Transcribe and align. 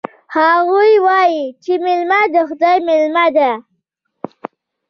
هغوی 0.35 0.91
وایي 1.05 1.43
چې 1.63 1.71
میلمه 1.85 2.21
د 2.33 2.35
خدای 2.49 2.77
مېلمه 2.87 3.25
ده 3.37 3.51